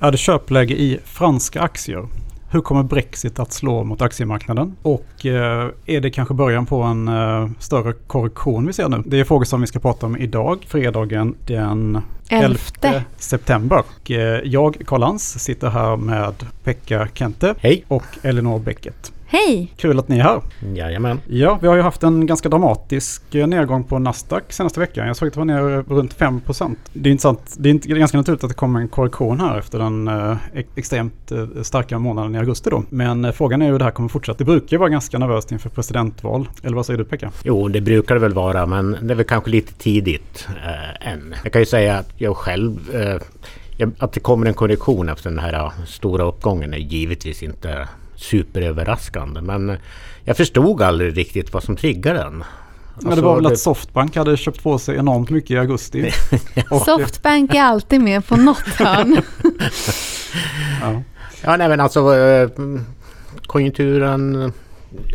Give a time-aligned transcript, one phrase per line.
[0.00, 2.06] Är det köpläge i franska aktier?
[2.50, 4.76] Hur kommer Brexit att slå mot aktiemarknaden?
[4.82, 9.02] Och eh, är det kanske början på en eh, större korrektion vi ser nu?
[9.06, 12.58] Det är frågor som vi ska prata om idag, fredagen den 11
[13.16, 13.78] september.
[13.78, 16.34] Och, eh, jag, Karl Lans, sitter här med
[16.64, 17.84] Pekka Kente Hej.
[17.88, 19.12] och Elinor Bäcket.
[19.28, 19.72] Hej!
[19.76, 20.40] Kul att ni är här.
[20.74, 21.20] Jajamän.
[21.28, 25.06] Ja, vi har ju haft en ganska dramatisk eh, nedgång på Nasdaq senaste veckan.
[25.06, 26.76] Jag såg att det var ner runt 5%.
[26.92, 27.54] Det är intressant.
[27.58, 30.08] Det är inte- det är ganska naturligt att det kommer en korrektion här efter den
[30.08, 32.82] eh, ex- extremt eh, starka månaden i augusti då.
[32.88, 34.38] Men eh, frågan är hur det här kommer fortsätta.
[34.38, 36.48] Det brukar ju vara ganska nervöst inför presidentval.
[36.62, 37.30] Eller vad säger du Pekka?
[37.44, 41.34] Jo, det brukar det väl vara, men det är väl kanske lite tidigt eh, än.
[41.44, 42.94] Jag kan ju säga att jag själv...
[42.94, 43.20] Eh,
[43.98, 49.40] att det kommer en korrektion efter den här stora uppgången är givetvis inte superöverraskande.
[49.40, 49.76] Men
[50.24, 52.32] jag förstod aldrig riktigt vad som triggade den.
[52.38, 52.44] Men
[53.04, 56.10] det Alltså, var väl det- att Softbank hade köpt på sig enormt mycket i augusti.
[56.70, 59.20] Och, Softbank är alltid med på något hörn.
[60.80, 61.02] ja.
[61.42, 62.48] Ja, nej men alltså eh,
[63.46, 64.52] konjunkturen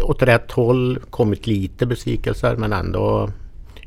[0.03, 3.29] åt rätt håll, kommit lite besvikelser men ändå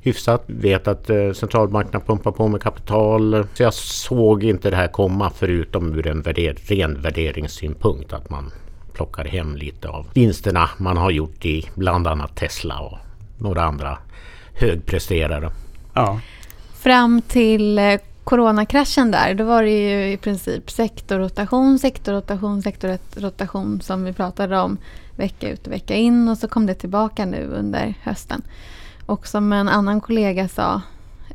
[0.03, 0.45] hyfsat.
[0.47, 3.47] Vet att eh, centralbankerna pumpar på med kapital.
[3.55, 8.51] Så jag såg inte det här komma förutom ur en värder, ren värderingssynpunkt att man
[8.95, 12.99] plockar hem lite av vinsterna man har gjort i bland annat Tesla och
[13.39, 13.99] några andra
[14.55, 15.51] högpresterare.
[15.95, 16.21] ja.
[16.75, 24.05] Fram till eh, coronakraschen där, då var det ju i princip sektorrotation, sektorrotation, sektorrotation som
[24.05, 24.79] vi pratade om
[25.17, 28.43] vecka ut och vecka in och så kom det tillbaka nu under hösten.
[29.07, 30.83] Och som en annan kollega sa,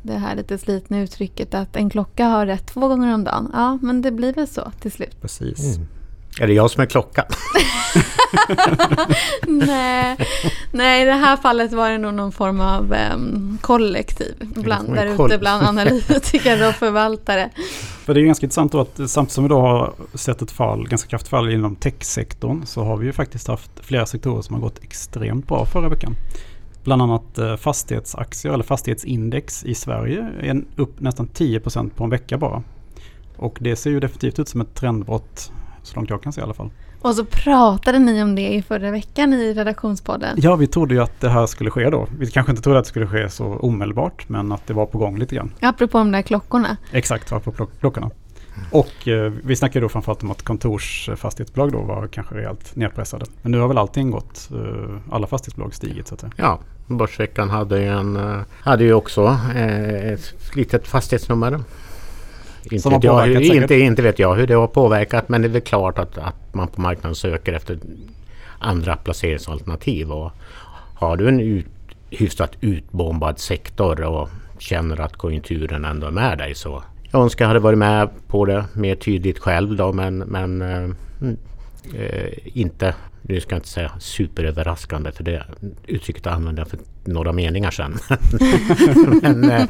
[0.01, 3.51] det här lite slitna uttrycket att en klocka har rätt två gånger om dagen.
[3.53, 5.21] Ja, men det blir väl så till slut.
[5.21, 5.75] Precis.
[5.75, 5.87] Mm.
[6.39, 7.25] Är det jag som är klockan?
[9.47, 10.17] nej,
[10.71, 15.05] nej, i det här fallet var det nog någon form av em, kollektiv bland, där
[15.05, 17.49] ute bland analytiker och förvaltare.
[18.05, 20.51] För det är ju ganska intressant då att samtidigt som vi då har sett ett
[20.51, 24.55] fall, ganska kraftigt fall inom techsektorn så har vi ju faktiskt haft flera sektorer som
[24.55, 26.15] har gått extremt bra förra veckan.
[26.83, 32.37] Bland annat eh, fastighetsaktier eller fastighetsindex i Sverige är upp nästan 10% på en vecka
[32.37, 32.63] bara.
[33.37, 35.51] Och det ser ju definitivt ut som ett trendbrott
[35.89, 36.69] så långt jag kan se i alla fall.
[37.01, 40.37] Och så pratade ni om det i förra veckan i redaktionspodden.
[40.41, 42.07] Ja, vi trodde ju att det här skulle ske då.
[42.19, 44.97] Vi kanske inte trodde att det skulle ske så omedelbart men att det var på
[44.97, 45.51] gång lite grann.
[45.61, 46.77] Apropå de där klockorna.
[46.91, 48.09] Exakt, var på plock- klockorna.
[48.71, 53.25] Och eh, vi snackade då framförallt om att kontorsfastighetsbolag då var kanske rejält nedpressade.
[53.41, 56.31] Men nu har väl allting gått, eh, alla fastighetsbolag stigit så att säga.
[56.35, 59.25] Ja, Börsveckan hade ju, en, eh, hade ju också
[59.55, 61.59] eh, ett litet fastighetsnummer.
[62.63, 63.61] Inte vet, jag, hur, påverkat säkert.
[63.61, 66.53] inte, inte vet jag hur det har påverkat men det är väl klart att, att
[66.53, 67.79] man på marknaden söker efter
[68.59, 70.11] andra placeringsalternativ.
[70.11, 70.31] Och
[70.95, 71.65] har du en ut,
[72.09, 77.47] hyfsat utbombad sektor och känner att konjunkturen ändå är med dig så jag önskar jag
[77.47, 80.77] hade varit med på det mer tydligt själv då men, men eh,
[81.21, 81.37] mm,
[81.95, 85.43] eh, inte, nu ska jag inte säga superöverraskande för det
[85.87, 87.97] uttrycket använde jag för några meningar sedan.
[89.21, 89.65] men, eh,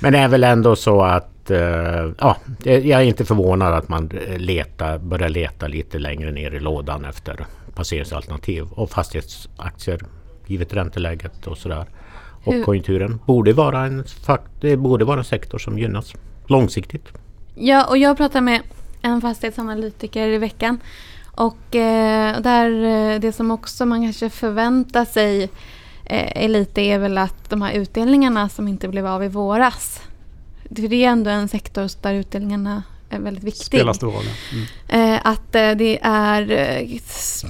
[0.00, 4.10] men det är väl ändå så att eh, ja, jag är inte förvånad att man
[4.10, 10.00] eh, letar, börjar leta lite längre ner i lådan efter passeringsalternativ och fastighetsaktier
[10.46, 11.86] givet ränteläget och sådär.
[12.44, 14.04] Och Hur- konjunkturen borde vara en,
[14.60, 16.14] det borde vara en sektor som gynnas
[16.46, 17.08] långsiktigt.
[17.54, 18.60] Ja, och jag pratade med
[19.02, 20.80] en fastighetsanalytiker i veckan.
[21.34, 25.42] Och eh, där, eh, det som också man kanske förväntar sig
[26.04, 30.02] eh, är lite är väl att de här utdelningarna som inte blev av i våras.
[30.76, 33.64] För det är ändå en sektor där utdelningarna är väldigt viktig.
[33.64, 34.24] Spelar stor roll.
[34.24, 34.56] ja.
[34.88, 35.14] Mm.
[35.14, 36.98] Eh, att eh, det är, eh,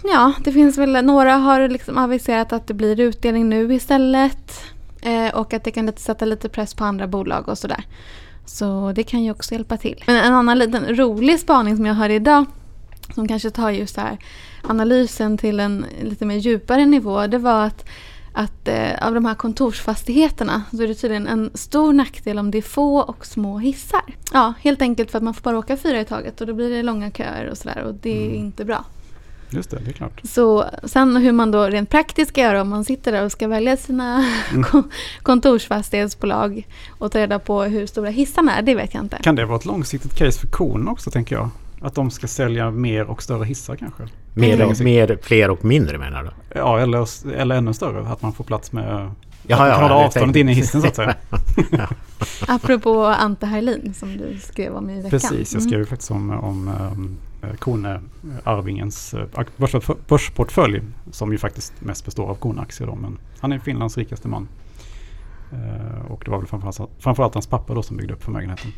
[0.05, 4.62] ja det finns väl, några har liksom aviserat att det blir utdelning nu istället.
[5.03, 7.84] Eh, och att det kan lite sätta lite press på andra bolag och sådär.
[8.47, 10.05] Så det kan ju också hjälpa till.
[10.07, 12.45] Men en annan liten rolig spaning som jag hörde idag
[13.15, 14.19] som kanske tar just här
[14.62, 17.27] analysen till en lite mer djupare nivå.
[17.27, 17.84] Det var att,
[18.41, 22.59] att eh, av de här kontorsfastigheterna så är det tydligen en stor nackdel om det
[22.59, 24.00] är få och små hissar.
[24.32, 26.71] Ja, helt enkelt för att man får bara åka fyra i taget och då blir
[26.71, 28.36] det långa köer och sådär och det är Mm.
[28.39, 28.84] inte bra.
[29.51, 30.21] Just det, det är klart.
[30.24, 33.48] Så sen hur man då rent praktiskt ska göra om man sitter där och ska
[33.48, 34.63] välja sina Mm.
[34.65, 34.91] kon-
[35.22, 36.66] kontorsfastighetsbolag
[36.98, 39.16] och ta reda på hur stora hissarna är, det vet jag inte.
[39.22, 41.51] Kan det vara ett långsiktigt case för Kona också tänker jag?
[41.80, 44.03] Att de ska sälja mer och större hissar kanske?
[44.34, 46.30] Mer, och, mer, fler och mindre menar du?
[46.59, 48.09] Ja, eller, eller ännu större.
[48.09, 49.10] Att man får plats med...
[49.47, 51.15] Jaha, att man kan ja, avståndet tänkte- in i hissen så att säga.
[52.48, 55.10] Apropå Ante Herlin som du skrev om i veckan.
[55.10, 55.80] Precis, jag skrev Mm.
[55.80, 57.16] ju faktiskt om, om um,
[57.59, 59.22] Kone-arvingens uh,
[59.57, 64.48] börsportfölj, börsportfölj som ju faktiskt mest består av Kone-aktier men han är Finlands rikaste man.
[65.53, 68.72] Eh, och det var väl framförallt, framförallt hans pappa då som byggde upp förmögenheten.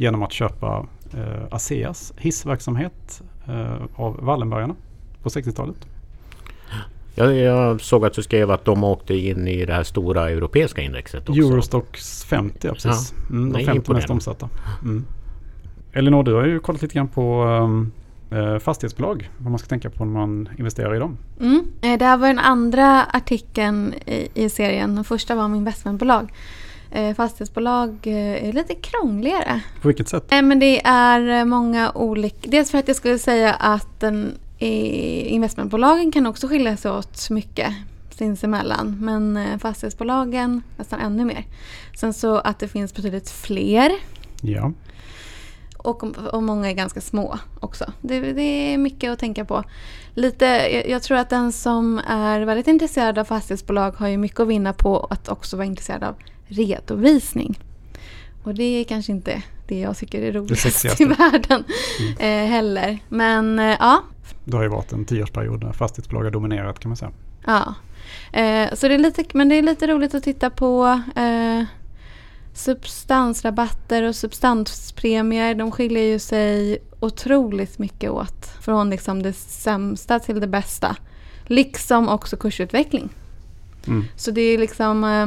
[0.00, 4.74] Genom att köpa eh, ASEAs hissverksamhet eh, av Wallenbergarna
[5.22, 5.76] på 60-talet.
[7.14, 10.82] Jag, jag såg att du skrev att de åkte in i det här stora europeiska
[10.82, 11.42] indexet också.
[11.42, 13.14] Eurostox 50, ja precis.
[13.30, 14.48] Mm, de Nej, 50 mest omsatta.
[14.82, 15.04] Mm.
[15.92, 17.92] Elinor, du har ju kollat lite grann på um,
[18.60, 19.30] fastighetsbolag.
[19.38, 21.16] Vad man ska tänka på när man investerar i dem.
[21.40, 21.66] Mm.
[21.82, 24.94] Eh, Det här var den andra artikeln i, i serien.
[24.94, 26.32] Den första var om investmentbolag.
[26.92, 29.60] Eh, fastighetsbolag eh, är lite krångligare.
[29.82, 30.24] På vilket sätt?
[30.30, 32.50] Nej, men det är eh, många olika...
[32.50, 37.30] Dels för att jag skulle säga att den, eh, investmentbolagen kan också skilja sig åt
[37.30, 37.74] mycket
[38.10, 38.96] sinsemellan.
[39.00, 41.44] Men eh, fastighetsbolagen nästan ännu mer.
[41.96, 43.92] Sen så att det finns betydligt fler
[44.42, 44.72] Ja.
[45.76, 46.02] och,
[46.34, 47.92] och många är ganska små också.
[48.00, 49.64] Det, det är mycket att tänka på.
[50.14, 54.40] Lite, jag, jag tror att den som är väldigt intresserad av fastighetsbolag har ju mycket
[54.40, 56.14] att vinna på att också vara intresserad av
[56.50, 57.58] redovisning.
[58.42, 61.64] Och det är kanske inte det jag tycker är roligast i världen
[62.18, 62.98] eh, heller.
[63.08, 64.02] Men eh, ja,
[64.44, 67.12] Det har ju varit en tioårsperiod där fastighetsbolag har dominerat kan man säga.
[67.46, 67.74] Ja.
[68.32, 71.64] Eh, så det är lite, men det är lite roligt att titta på eh,
[72.52, 75.54] substansrabatter och substanspremier.
[75.54, 78.46] De skiljer ju sig otroligt mycket åt.
[78.60, 80.96] Från liksom det sämsta till det bästa.
[81.46, 83.08] Liksom också kursutveckling.
[83.86, 84.04] Mm.
[84.16, 85.26] Så det är liksom eh,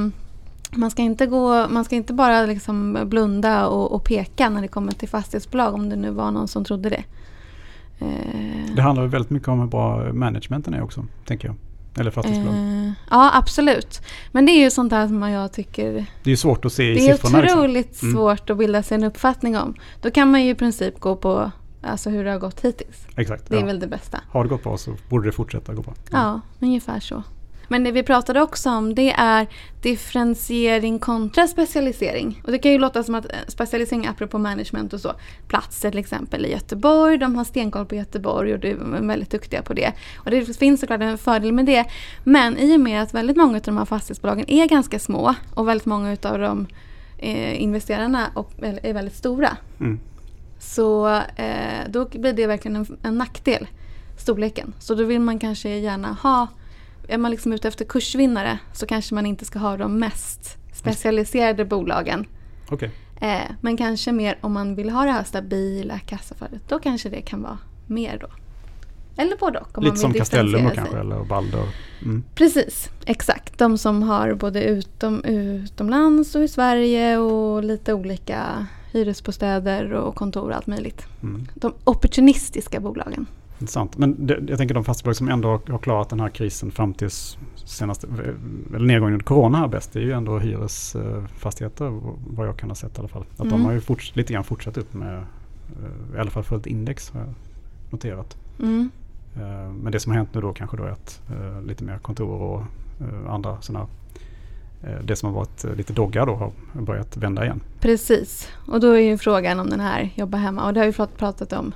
[0.75, 4.67] man ska inte, gå, man ska inte bara liksom blunda och, och peka när det
[4.67, 7.03] kommer till fastighetsbolag om det nu var någon som trodde det.
[7.99, 11.55] Eh, Det handlar väldigt mycket om hur bra managementen är också, tänker jag.
[11.99, 12.55] Eller fastighetsbolag.
[12.55, 14.01] Eh, ja, absolut.
[14.31, 16.93] Men det är ju sånt här som jag tycker Det är svårt att se i
[16.95, 17.41] det är siffrorna.
[17.41, 17.59] liksom.
[17.59, 18.15] otroligt Mm.
[18.15, 19.73] svårt att bilda sig en uppfattning om.
[20.01, 23.07] Då kan man ju i princip gå på alltså, hur det har gått hittills.
[23.15, 23.49] Exakt.
[23.49, 23.65] Det är ja.
[23.65, 24.19] väl det bästa.
[24.29, 25.93] Har det gått bra så borde det fortsätta gå bra.
[26.11, 27.23] Ja, ungefär så.
[27.73, 29.47] Men det vi pratade också om det är
[29.81, 32.41] differentiering kontra specialisering.
[32.45, 35.13] Och det kan ju låta som att eh, specialisering apropå management och så.
[35.47, 39.61] Platser till exempel i Göteborg, de har stenkoll på Göteborg och de är väldigt duktiga
[39.61, 39.93] på det.
[40.17, 41.85] Och det finns såklart en fördel med det.
[42.23, 45.67] Men i och med att väldigt många av de här fastighetsbolagen är ganska små och
[45.67, 46.67] väldigt många av de
[47.17, 49.57] eh, investerarna och, är väldigt stora.
[49.79, 49.99] Mm.
[50.59, 53.67] Så eh, då blir det verkligen en, en nackdel,
[54.17, 54.73] storleken.
[54.79, 56.47] Så då vill man kanske gärna ha,
[57.07, 61.65] är man liksom ute efter kursvinnare så kanske man inte ska ha de mest specialiserade
[61.65, 62.25] bolagen.
[62.69, 62.91] Okej.
[63.21, 67.21] Eh, men kanske mer om man vill ha det här stabila kassaflödet, då kanske det
[67.21, 67.57] kan vara
[67.88, 68.27] mer då.
[69.17, 69.77] Eller både och.
[69.77, 71.67] Om Lite man som vill Castellum då differentiera kanske, eller Balder.
[72.01, 72.23] Mm.
[72.35, 73.57] Precis, exakt.
[73.57, 80.50] De som har både utom, utomlands och i Sverige och lite olika hyresbostäder och kontor
[80.50, 81.07] och allt möjligt.
[81.23, 81.47] Mm.
[81.55, 83.25] De opportunistiska bolagen.
[83.63, 83.98] Intressant.
[83.98, 87.10] Men det, jag tänker de fastighetsbolag som ändå har, klarat den här krisen fram till
[87.65, 88.07] senaste,
[88.75, 92.75] eller nedgången under corona här bäst, det är ju ändå hyresfastigheter vad jag kan ha
[92.75, 93.21] sett i alla fall.
[93.31, 93.65] Att de Mm.
[93.65, 97.19] har ju forts, lite grann fortsatt upp med, eh, i alla fall följt index har
[97.19, 97.30] jag
[97.89, 98.38] noterat.
[98.60, 98.89] Mm.
[99.36, 101.98] Eh, Men det som har hänt nu då kanske då är att eh, lite mer
[101.98, 102.63] kontor och
[103.30, 103.88] andra sådana
[105.04, 106.51] det som har varit lite doggar då har
[106.81, 107.62] börjat vända igen.
[107.80, 108.50] Precis.
[108.68, 110.65] Och då är ju frågan om den här jobba hemma.
[110.68, 111.71] Och det har vi prat- pratat om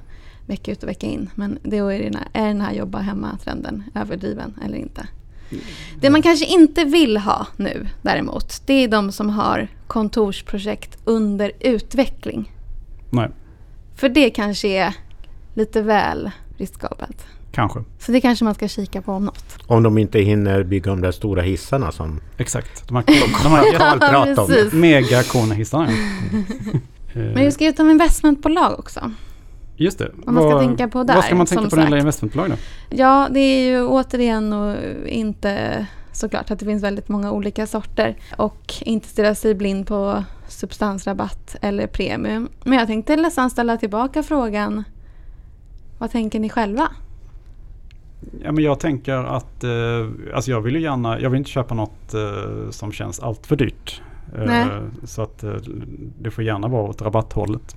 [0.47, 1.29] vecka ut och vecka in.
[1.35, 5.07] Men då är, det den här, är den här jobba hemma-trenden överdriven eller inte?
[5.99, 8.61] Det man kanske inte vill ha nu däremot.
[8.65, 12.51] Det är de som har kontorsprojekt under utveckling.
[13.09, 13.29] Nej,
[13.95, 14.93] För det kanske är
[15.53, 17.25] lite väl riskabelt.
[17.51, 17.83] kanske.
[17.99, 19.57] Så det kanske man ska kika på om något.
[19.67, 22.87] Om de inte hinner bygga de där stora hissarna som Exakt.
[22.87, 23.03] De här,
[23.43, 24.47] de här Carl pratade om.
[24.47, 24.73] precis.
[24.73, 25.91] megakonhissarna.
[27.13, 29.11] Men vi ska ut om investmentbolag också.
[29.77, 30.11] Just det.
[30.15, 32.49] Vad man ska tänka på där, Vad ska man tänka på när det gäller investmentbolag
[32.49, 32.55] då?
[32.89, 34.75] Ja, det är ju återigen och
[35.07, 40.23] inte såklart att det finns väldigt många olika sorter och inte stirra sig blind på
[40.47, 42.49] substansrabatt eller premium.
[42.63, 44.83] Men jag tänkte nästan ställa tillbaka frågan
[45.97, 46.87] vad tänker ni själva?
[48.43, 49.71] Ja, men jag tänker att eh,
[50.33, 53.55] alltså jag vill ju gärna, jag vill inte köpa något eh, som känns allt för
[53.55, 54.01] dyrt.
[54.37, 54.67] Eh,
[55.03, 55.53] så att eh,
[56.21, 57.75] det får gärna vara åt rabatthållet.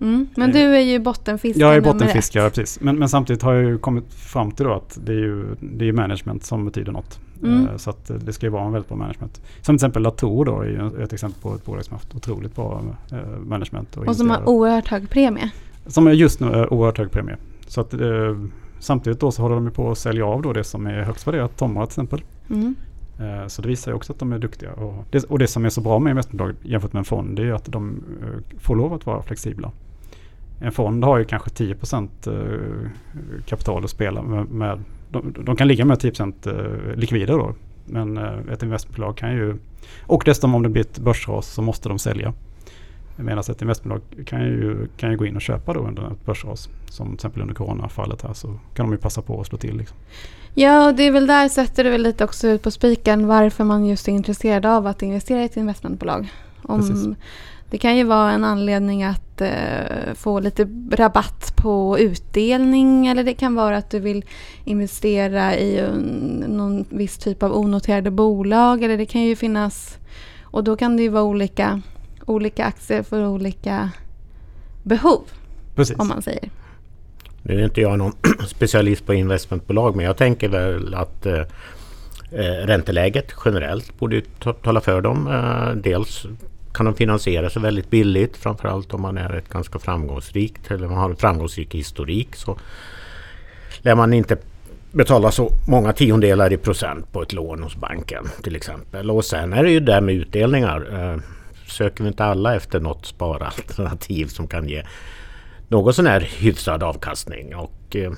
[0.00, 0.26] Mm.
[0.36, 2.54] Men Eh, du är ju bottenfiskare Jag är bottenfiskare, ett.
[2.54, 2.80] precis.
[2.80, 5.92] Men, men samtidigt har jag ju kommit fram till att det är ju det är
[5.92, 7.20] management som betyder något.
[7.42, 7.66] Mm.
[7.68, 9.40] Eh, Så att eh, det ska ju vara en väldigt bra management.
[9.56, 12.14] Som till exempel Latour då är ju ett exempel på ett bolag som har haft
[12.14, 12.82] otroligt bra
[13.44, 13.88] management.
[13.88, 14.40] Och som investerare.
[14.40, 15.50] har oerhört hög premie.
[15.86, 17.36] Som är just nu är oerhört hög premie.
[17.66, 18.00] Så att, eh,
[18.78, 21.26] samtidigt då så håller de ju på att sälja av då det som är högst
[21.26, 22.22] värderat, Tomra till exempel.
[22.50, 22.74] Mm.
[23.48, 24.72] Så det visar ju också att de är duktiga.
[24.72, 27.42] Och det, och det som är så bra med investmentbolag jämfört med en fond det
[27.42, 28.02] är att de
[28.58, 29.70] får lov att vara flexibla.
[30.60, 31.76] En fond har ju kanske 10
[32.26, 32.32] eh,
[33.46, 34.48] kapital att spela med.
[34.48, 36.12] med de, de kan ligga med 10
[36.46, 37.54] eh, likvider då.
[37.84, 39.56] Men eh, ett investmentbolag kan ju...
[40.02, 42.34] Och dessutom om det blir ett börsras så måste de sälja.
[43.16, 46.68] Medan ett investmentbolag kan ju, kan ju gå in och köpa då under ett börsras.
[46.88, 49.76] Som till exempel under coronafallet här så kan de ju passa på att slå till.
[49.76, 49.96] Liksom.
[50.54, 53.64] Ja, och det är väl där sätter du väl lite också ut på spiken varför
[53.64, 56.28] man just är intresserad av att investera i ett investmentbolag.
[56.62, 57.14] Om,
[57.70, 63.34] det kan ju vara en anledning att eh, få lite rabatt på utdelning eller det
[63.34, 64.24] kan vara att du vill
[64.64, 69.98] investera i un, någon viss typ av onoterade bolag eller det kan ju finnas
[70.42, 71.80] och då kan det ju vara olika,
[72.26, 73.90] olika aktier för olika
[74.82, 75.22] behov.
[75.74, 75.98] Precis.
[75.98, 76.50] Om man säger.
[77.42, 78.12] Nu är inte jag någon
[78.46, 81.42] specialist på investmentbolag men jag tänker väl att eh,
[82.32, 84.22] eh ränteläget generellt borde
[84.62, 85.26] tala för dem.
[85.26, 86.26] Eh, dels
[86.78, 90.98] kan de finansiera sig väldigt billigt framförallt om man är ett ganska framgångsrikt eller man
[90.98, 92.58] har en framgångsrik historik så
[93.82, 94.36] lär man inte
[94.92, 99.10] betala så många tiondelar i procent på ett lån hos banken till exempel.
[99.10, 101.12] Och sen är det ju det med utdelningar.
[101.12, 101.20] Eh,
[101.66, 104.82] söker vi inte alla efter något sparalternativ som kan ge
[105.68, 108.12] någon sån här hyfsad avkastning och eh,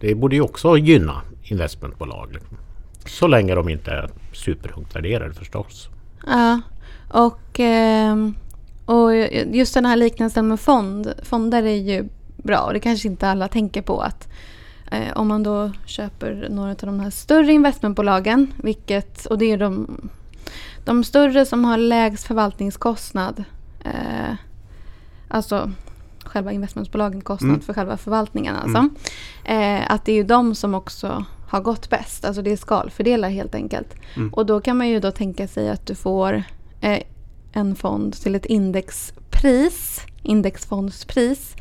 [0.00, 2.32] det borde ju också gynna investmentbolag.
[2.32, 2.56] Liksom.
[3.06, 5.88] Så länge de inte är superhögt värderade förstås.
[6.26, 6.60] Ja,
[7.12, 8.34] och, ehm,
[8.84, 9.16] och
[9.52, 13.48] just den här liknelsen med fond, fonder är ju bra och det kanske inte alla
[13.48, 14.28] tänker på att
[14.90, 19.58] eh, om man då köper några av de här större investmentbolagen, vilket, och det är
[19.58, 20.00] de,
[20.84, 23.44] de större som har lägst förvaltningskostnad,
[23.84, 24.34] eh,
[25.28, 25.70] alltså
[26.24, 27.60] själva investmentbolagen kostnad mm.
[27.60, 28.88] för själva förvaltningen alltså.
[29.44, 29.80] Mm.
[29.80, 33.28] Eh, att det är ju de som också har gått bäst, alltså det är skalfördelar
[33.28, 33.94] helt enkelt.
[34.16, 34.32] Mm.
[34.32, 36.44] Och då kan man ju då tänka sig att du får
[37.52, 41.54] en fond till ett indexpris, indexfondspris.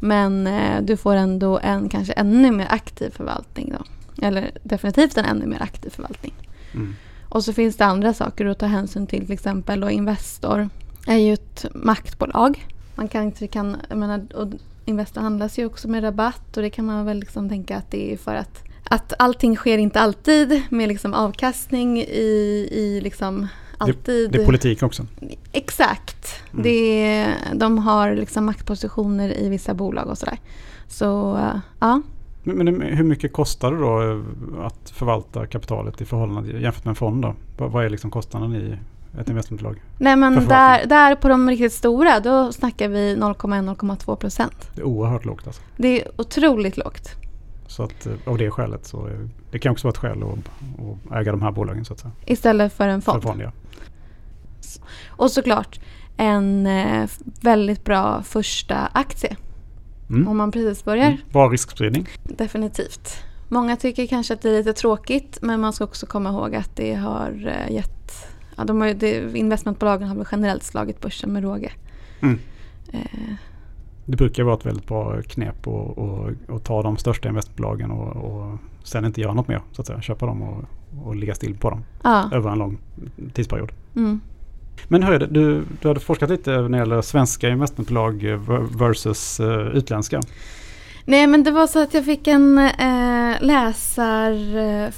[0.00, 3.84] Men eh, du får ändå en kanske ännu mer aktiv förvaltning då.
[4.26, 6.34] Eller definitivt en ännu mer aktiv förvaltning.
[6.74, 6.94] Mm.
[7.28, 9.20] Och så finns det andra saker att ta hänsyn till.
[9.20, 10.68] Till exempel då Investor
[11.06, 12.66] är ju ett maktbolag.
[12.94, 14.48] Man kan inte kan, jag menar, och
[14.84, 18.12] Investor handlas ju också med rabatt och det kan man väl liksom tänka att det
[18.12, 23.48] är för att att allting sker inte alltid med liksom avkastning i, i liksom
[23.82, 24.30] alltid...
[24.30, 25.06] Det, det är politik också.
[25.52, 26.42] Exakt.
[26.52, 26.62] Mm.
[26.62, 30.38] Det, de har liksom maktpositioner i vissa bolag och sådär.
[30.88, 31.38] Så
[31.78, 32.02] ja.
[32.42, 36.90] Men, men, hur mycket kostar det då eh, att förvalta kapitalet i förhållande jämfört med
[36.90, 37.22] en fond?
[37.22, 37.34] Då?
[37.56, 38.78] Vad är liksom kostnaden i
[39.20, 39.82] ett investmentbolag?
[39.98, 44.70] Nej men där, där på de riktigt stora då snackar vi 0,1-0,2 procent.
[44.74, 45.62] Det är oerhört lågt alltså.
[45.76, 47.10] Det är otroligt lågt.
[47.66, 49.08] Så att eh, av det skälet så
[49.50, 50.38] det kan också vara ett skäl att,
[51.08, 52.12] att äga de här bolagen så att säga.
[52.26, 53.22] Istället för en fond?
[53.22, 53.52] För fond ja.
[55.22, 55.80] Och såklart
[56.16, 57.08] en eh,
[57.40, 59.36] väldigt bra första aktie.
[60.10, 60.28] Mm.
[60.28, 61.06] Om man precis börjar.
[61.06, 61.18] Mm.
[61.32, 62.08] Bra riskspridning.
[62.24, 63.24] Definitivt.
[63.48, 66.76] Många tycker kanske att det är lite tråkigt men man ska också komma ihåg att
[66.76, 68.26] det har eh, gett...
[68.56, 71.72] Ja, de har, det, investmentbolagen har väl generellt slagit börsen med råge.
[72.20, 72.38] Mm.
[72.92, 73.34] Eh.
[74.04, 75.66] Det brukar vara ett väldigt bra knep
[76.48, 79.60] att ta de största investmentbolagen och, och sen inte göra något mer.
[79.72, 80.00] Så att säga.
[80.00, 80.64] Köpa dem och,
[81.04, 82.30] och ligga still på dem ja.
[82.32, 82.78] över en lång
[83.32, 83.72] tidsperiod.
[83.96, 84.20] Mm.
[84.88, 88.38] Men det, du, du hade forskat lite när det gäller svenska investmentbolag
[88.78, 90.20] versus uh, utländska.
[91.04, 94.90] Nej men det var så att jag fick en eh, läsarfråga.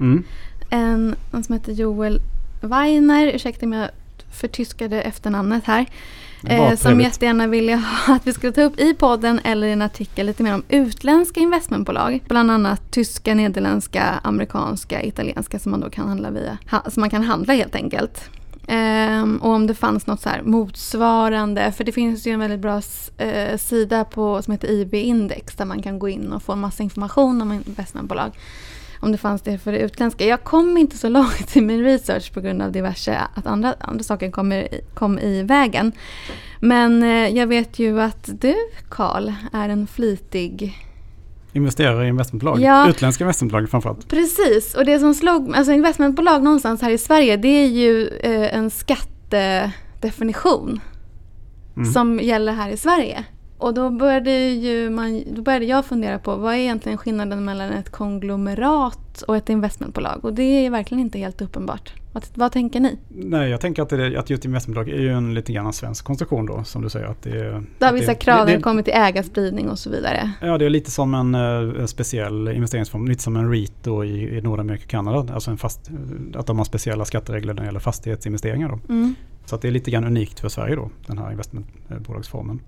[0.00, 0.24] Mm.
[0.70, 2.20] En, en som heter Joel
[2.60, 3.88] Weiner, ursäkta om jag
[4.32, 5.86] förtyskade efternamnet här.
[6.44, 9.82] Eh, som jättegärna ville ha att vi skulle ta upp i podden eller i en
[9.82, 12.20] artikel lite mer om utländska investmentbolag.
[12.28, 16.58] Bland annat tyska, nederländska, amerikanska, italienska som man då kan handla via.
[16.70, 18.30] Ha, som man kan handla helt enkelt.
[18.68, 22.76] Um, och om det fanns något så motsvarande, för det finns ju en väldigt bra
[22.76, 26.58] uh, sida på, som heter IB Index där man kan gå in och få en
[26.58, 28.32] massa information om investmentbolag.
[29.00, 30.26] Om det fanns det för det utländska.
[30.26, 34.04] Jag kom inte så långt i min research på grund av diverse att andra, andra
[34.04, 35.92] saker kom, kom i vägen.
[36.60, 38.54] Men uh, jag vet ju att du,
[38.88, 40.85] Karl, är en flitig
[41.56, 42.60] investerar i investmentbolag.
[42.60, 44.08] Ja, Utländska investmentbolag framförallt.
[44.08, 48.56] Precis, och det som slog alltså investmentbolag någonstans här i Sverige det är ju eh,
[48.56, 50.80] en skattedefinition
[51.76, 51.92] mm.
[51.92, 53.24] som gäller här i Sverige.
[53.58, 57.90] Och då började, man, då började jag fundera på vad är egentligen skillnaden mellan ett
[57.90, 60.24] konglomerat och ett investmentbolag?
[60.24, 61.92] Och det är verkligen inte helt uppenbart.
[62.16, 62.98] Vad, vad tänker ni?
[63.08, 66.46] Nej, jag tänker att, det, att just investmentbolag är ju en lite grann svensk konstruktion
[66.46, 67.06] då, som du säger.
[67.06, 70.32] Att det, har vissa det, krav, det, kommer till ägarspridning och så vidare.
[70.40, 74.04] Ja, det är lite som en, eh, en speciell investeringsform, lite som en REIT då
[74.04, 75.34] i, i Nordamerika och Kanada.
[75.34, 75.90] Alltså en fast,
[76.34, 78.68] att de har speciella skatteregler när det gäller fastighetsinvesteringar.
[78.68, 78.92] Då.
[78.92, 79.14] Mm.
[79.44, 82.60] Så att det är lite grann unikt för Sverige då, den här investmentbolagsformen.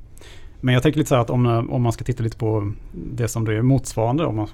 [0.61, 3.28] Men jag tänker lite så här att om, om man ska titta lite på det
[3.28, 4.49] som det är motsvarande, om man,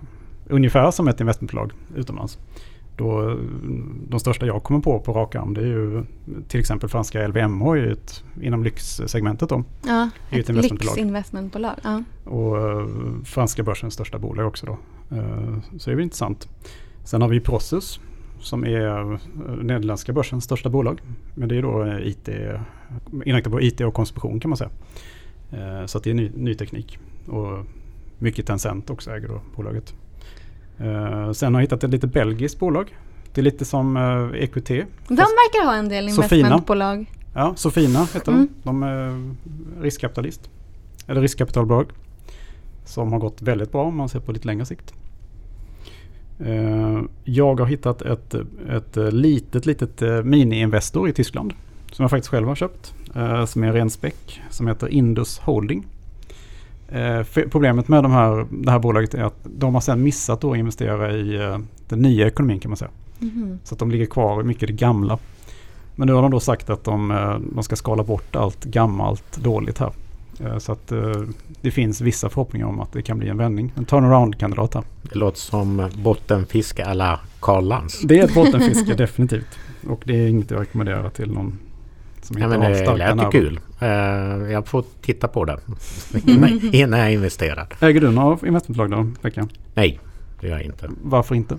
[0.49, 2.39] ungefär som ett investmentbolag utomlands.
[2.97, 3.39] Då,
[4.09, 6.05] de största jag kommer på på rak arm det är ju
[6.49, 9.65] till exempel franska LVMH är ett, inom lyxsegmentet då.
[9.87, 10.97] Ja, är ett ett investmentbolag.
[10.97, 11.75] lyxinvestmentbolag.
[11.83, 12.03] Ja.
[12.25, 12.87] Och eh,
[13.25, 14.73] franska börsens största bolag också då.
[15.17, 16.49] Eh, så det är väl intressant.
[17.05, 18.01] Sen har vi Prosus
[18.41, 19.19] som är eh,
[19.63, 21.01] nederländska börsens största bolag.
[21.35, 22.29] Men det är då IT,
[23.25, 24.71] inriktat på IT och konsumtion kan man säga.
[25.87, 26.99] Så det är ny, ny teknik.
[27.27, 27.67] Och
[28.19, 29.95] mycket Tencent också äger då bolaget.
[30.79, 32.97] Eh, Sen har jag hittat ett lite belgiskt bolag.
[33.35, 34.69] Det är lite som eh, EQT.
[35.09, 36.37] De verkar ha en del Sofina.
[36.39, 37.07] investmentbolag.
[37.35, 38.49] Ja, Sofina heter Mm.
[38.63, 38.63] de.
[38.63, 39.35] De är
[39.83, 40.51] riskkapitalist.
[41.07, 41.87] Eller riskkapitalbolag.
[42.85, 44.95] Som har gått väldigt bra om man ser på lite längre sikt.
[46.41, 48.35] Eh, Jag har hittat ett,
[48.71, 51.55] ett litet, litet mini-investor i Tyskland.
[51.93, 52.95] Som jag faktiskt själv har köpt.
[53.15, 54.41] eh, Som är ren späck.
[54.51, 55.87] Som heter Indus Holding.
[56.95, 60.53] Eh, Problemet med de här, det här bolaget är att de har sedan missat då
[60.53, 61.59] att investera i eh,
[61.89, 62.91] den nya ekonomin kan man säga.
[63.19, 63.59] Mhm.
[63.65, 65.19] Så att de ligger kvar mycket i det gamla.
[65.95, 69.37] Men nu har de då sagt att de, eh, de ska skala bort allt gammalt
[69.37, 69.93] dåligt här.
[70.59, 70.93] Så att
[71.61, 73.73] det finns vissa förhoppningar om att det kan bli en vändning.
[73.77, 74.85] En turnaround-kandidat här.
[75.03, 78.01] Det låter som bottenfiske alla Karl Lans.
[78.01, 79.59] Det är ett bottenfiske definitivt.
[79.89, 81.59] Och det är inget jag rekommenderar till någon
[82.25, 83.61] som Ja, men det lät kul.
[83.81, 83.89] Eh,
[84.53, 85.59] jag får titta på det
[86.73, 87.67] innan, jag investerar.
[87.81, 89.49] Äger du några investmentbolag då, Pekka?
[89.75, 90.01] Nej,
[90.41, 90.91] det gör jag inte.
[91.03, 91.59] Varför inte?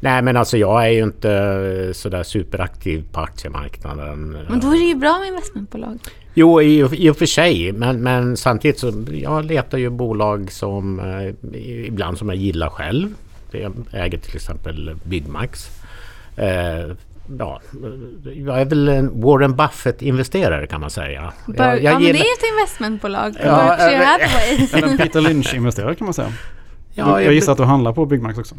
[0.00, 4.38] Nej men alltså jag är ju inte sådär superaktiv på aktiemarknaden.
[4.48, 5.98] Men då är det ju bra med investmentbolag.
[6.34, 7.72] Jo, i, i och för sig.
[7.72, 13.14] Men, men samtidigt så jag letar ju bolag som eh, ibland som jag gillar själv.
[13.50, 15.70] Jag äger till exempel Byggmax.
[16.36, 16.96] Eh,
[17.38, 17.60] ja,
[18.24, 21.32] jag är väl en Warren Buffett-investerare kan man säga.
[21.46, 23.36] Bör, Jag, ja, jag men det är ett investmentbolag.
[23.44, 24.68] Ja, Berkshire Hathaway.
[24.72, 26.32] Eller en Peter Lynch-investerare kan man säga.
[26.94, 28.54] ja, jag, jag, gissar att du handlar på Byggmax också.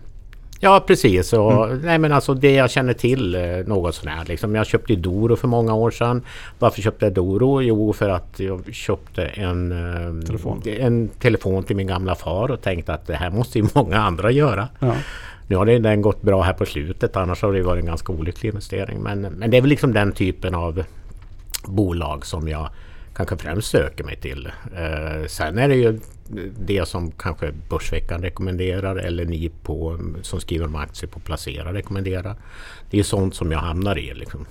[0.60, 1.34] Ja, precis.
[1.34, 4.26] Och, Nej, men alltså det jag känner till eh, något sånt här.
[4.26, 6.22] Liksom, jag köpte Doro för många år sedan.
[6.60, 7.62] Varför köpte jag Doro?
[7.62, 10.62] Jo, för att jag köpte en eh, Telefon.
[10.66, 14.32] en telefon till min gamla far och tänkte att det här måste ju många andra
[14.32, 14.68] göra.
[14.80, 14.94] Ja.
[15.48, 18.14] Nu har det- den gått bra här på slutet annars har det varit en ganska
[18.14, 19.00] olycklig investering.
[19.00, 20.84] Men, men det är väl liksom den typen av
[21.66, 22.70] bolag som jag
[23.16, 24.46] kanske främst söker mig till.
[24.76, 26.00] Eh, sen är det ju
[26.60, 32.36] det som kanske Börsveckan rekommenderar eller ni på, som skriver om aktier på Placera rekommenderar.
[32.90, 34.14] Det är sånt som jag hamnar i.
[34.14, 34.46] Liksom.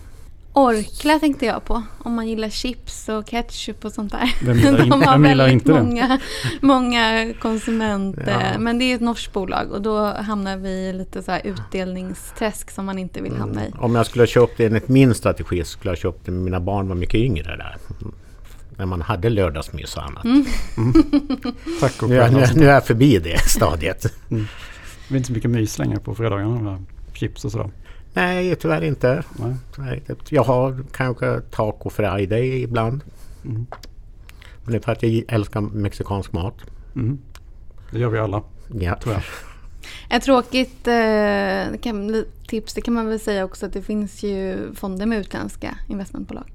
[0.53, 1.83] Orkla tänkte jag på.
[1.99, 4.35] Om man gillar chips och ketchup och sånt där.
[4.45, 5.83] Vem gillar De in- har vem gillar väldigt inte det?
[5.83, 6.19] många,
[6.61, 8.51] många konsumenter.
[8.53, 8.59] Ja.
[8.59, 12.71] Men det är ett norskt bolag och då hamnar vi i lite så här utdelningsträsk
[12.71, 13.71] som man inte vill hamna i.
[13.79, 16.33] Om jag skulle ha köpt det enligt min strategi så skulle jag ha köpt det
[16.33, 17.77] när mina barn var mycket yngre där.
[18.77, 20.23] När man hade lördagsmys och annat.
[21.81, 24.03] Tack och Nu, nu, nu är jag förbi det stadiet.
[24.29, 26.61] Det är inte så mycket mys längre på fredagarna.
[26.61, 27.71] med Chips och sådär.
[28.13, 29.23] Nej, tyvärr inte.
[29.79, 30.03] Nej.
[30.29, 33.01] Jag har kanske taco friday ibland.
[33.45, 33.67] Mm.
[34.65, 36.55] Men det är för att jag älskar mexikansk mat.
[36.95, 37.19] Mm.
[37.91, 38.43] Det gör vi alla,
[38.81, 38.99] Ja.
[39.01, 39.23] tror jag.
[40.11, 45.07] Ett tråkigt eh, tips, det kan man väl säga också att det finns ju fonder
[45.07, 46.53] med utländska investmentbolag.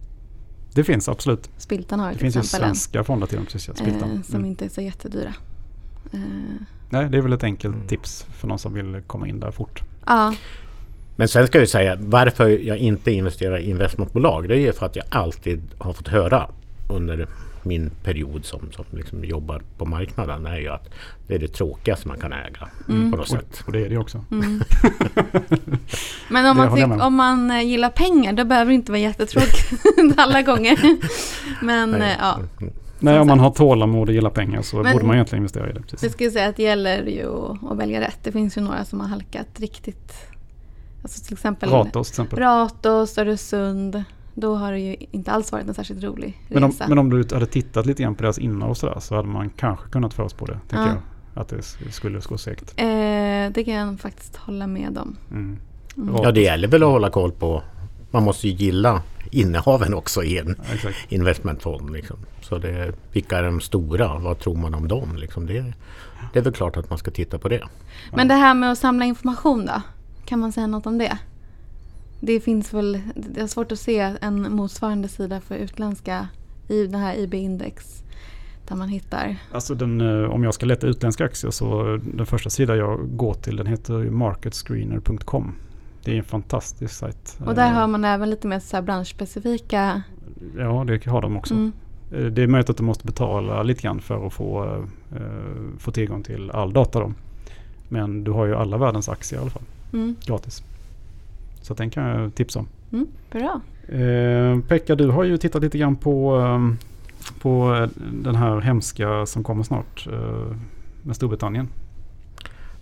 [0.74, 1.50] Det finns absolut.
[1.58, 3.70] Spiltan har Det till finns ju svenska fonder till dem, precis.
[3.70, 4.24] Eh, Spiltan.
[4.24, 4.50] som Mm.
[4.50, 5.34] inte är så jättedyra.
[6.14, 6.20] Eh,
[6.90, 7.88] Nej, det är väl ett enkelt Mm.
[7.88, 9.84] tips för någon som vill komma in där fort.
[10.06, 10.34] ja,
[11.16, 14.48] Men sen ska jag säga varför jag inte investerar i investmentbolag.
[14.50, 16.50] Det är ju för att jag alltid har fått höra
[16.90, 17.28] under
[17.64, 20.90] min period som, som liksom jobbar på marknaden är ju att
[21.28, 23.12] det är det tråkigaste man kan äga Mm.
[23.12, 23.60] på något sätt.
[23.62, 24.26] Och, och det är det också.
[24.32, 24.62] Mm.
[26.30, 29.00] Men om man, jag tyck, om man eh, gillar pengar då behöver det inte vara
[29.02, 29.74] jättetråkigt
[30.18, 30.80] alla gånger.
[31.66, 32.40] Men eh, ja.
[33.00, 35.74] Nej, om man har tålamod och gillar pengar så Men- borde man egentligen investera i
[35.74, 35.82] det.
[35.82, 36.14] Precis.
[36.14, 38.20] skulle säga att det gäller ju att, att välja rätt.
[38.24, 40.14] Det finns ju några som har halkat riktigt.
[41.04, 42.40] Alltså till exempel Ratos till exempel.
[42.40, 44.04] Ratos, Öresund.
[44.40, 46.86] Då har det ju inte alls varit en särskilt rolig Men om, resa.
[46.88, 49.50] men om du hade tittat lite grann på deras innehav och sådär så hade man
[49.50, 50.60] kanske kunnat förutspå det.
[50.70, 50.94] Tänker Ja.
[51.34, 51.42] jag.
[51.42, 52.74] Att det skulle gå segt.
[52.78, 52.86] eh,
[53.54, 55.16] det kan jag faktiskt hålla med om.
[55.32, 55.58] Mm.
[55.98, 56.16] Mm.
[56.24, 56.32] Ja.
[56.32, 57.64] Det gäller väl att hålla koll på.
[58.12, 61.90] Man måste ju gilla innehaven också i en Ja, investmentfond.
[61.94, 62.18] Liksom.
[62.42, 64.20] Så det, vilka är de stora?
[64.20, 65.16] Vad tror man om dem?
[65.16, 65.74] Liksom det,
[66.34, 67.64] det är väl klart att man ska titta på det.
[68.16, 69.82] Men det här med att samla information då?
[70.26, 71.18] Kan man säga något om det?
[72.20, 76.28] Det finns väl, det är svårt att se en motsvarande sida för utländska
[76.68, 78.04] i det här IB-index.
[78.68, 79.36] Där man hittar.
[79.52, 83.18] Alltså den, eh, om jag ska leta utländska aktier så eh, den första sidan jag
[83.18, 85.56] går till den heter marketscreener.com.
[86.04, 87.40] Det är en fantastisk sajt.
[87.46, 90.04] Och där Eh, har man även lite mer så branschspecifika.
[90.58, 91.54] Ja, det har de också.
[91.54, 91.72] Mm.
[92.10, 94.84] Det är möjligt att du måste betala lite grann för att få,
[95.78, 97.00] få tillgång till all data.
[97.00, 97.14] Då.
[97.90, 99.64] Men du har ju alla världens aktier i alla fall.
[99.94, 100.16] Mm.
[100.26, 100.64] Gratis.
[101.62, 102.68] Så den kan jag tipsa om.
[102.92, 103.62] Mm, bra.
[103.98, 106.78] Eh, Pekka, du har ju tittat lite grann på, ehm,
[107.42, 110.56] på den här hemska som kommer snart eh,
[111.04, 111.68] med Storbritannien.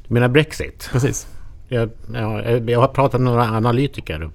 [0.08, 0.90] Du menar Brexit?
[0.92, 1.28] Precis.
[1.68, 4.30] Jag, jag, jag har pratat med några analytiker.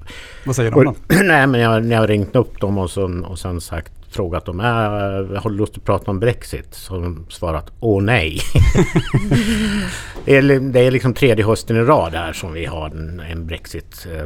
[0.47, 0.95] Vad säger de då?
[1.25, 4.45] Nej, men jag, när jag har ringt upp dem och, så, och sen sagt, frågat
[4.45, 4.67] dem äh,
[5.43, 6.75] har du lust att prata om Brexit?
[6.75, 8.39] Så har de svarat åh nej.
[10.25, 13.47] det, är, det är liksom tredje hösten i rad här som vi har en, en
[13.47, 14.07] Brexit.
[14.15, 14.23] eh,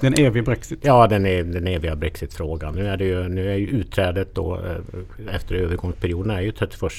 [0.00, 0.78] Det är en evig Brexit.
[0.82, 2.74] Ja, den, är, den eviga Brexit-frågan.
[2.74, 6.92] Nu är, det ju, nu är ju utträdet då eh, efter övergångsperioden är ju 31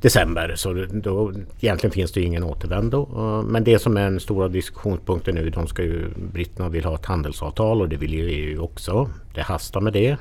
[0.00, 0.52] december.
[0.56, 3.08] Så då, egentligen finns det ingen återvändo.
[3.16, 6.94] Eh, Men det som är den stora diskussionspunkten nu, de ska ju, britterna vill ha
[6.94, 9.10] ett handelsavtal och det vill ju EU också.
[9.34, 10.16] Det hastar med det.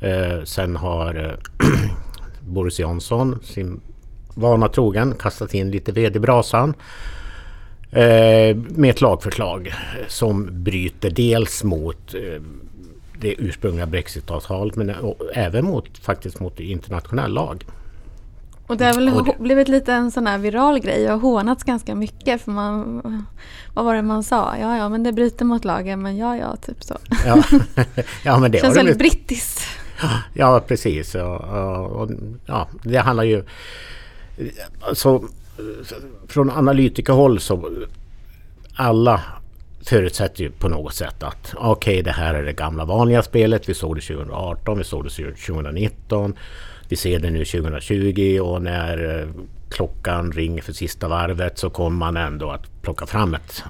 [0.00, 1.68] Eh, sen har eh,
[2.48, 3.80] Boris Johnson, sin
[4.34, 6.74] vana trogen, kastat in lite ved i brasan.
[7.90, 9.74] Eh, med ett lagförslag
[10.08, 12.42] som bryter dels mot eh,
[13.20, 14.92] det ursprungliga Brexit-avtalet men
[15.34, 17.64] även mot, faktiskt mot internationell lag.
[18.66, 21.64] Och det har väl Och det- blivit lite en sån här viral grej och hånats
[21.64, 23.26] ganska mycket för man...
[23.74, 24.54] Vad var det man sa?
[24.60, 26.96] Ja, ja, men det bryter mot lagen, men ja, ja, typ så.
[27.26, 27.42] Ja,
[28.24, 29.60] ja men det Känns väldigt brittiskt.
[30.34, 31.14] Ja precis.
[31.14, 31.36] Ja,
[31.78, 32.10] och,
[32.46, 33.44] ja, det handlar ju...
[34.80, 35.22] Alltså,
[36.28, 37.70] från analytikerhåll så
[38.74, 39.20] alla
[39.82, 43.68] förutsätter ju på något sätt att okej det här är det gamla vanliga spelet.
[43.68, 46.34] Vi såg det 2018, vi såg det 2019.
[46.88, 49.28] Vi ser det nu 2020 och när eh,
[49.70, 53.64] klockan ringer för sista varvet så kommer man ändå att plocka fram ett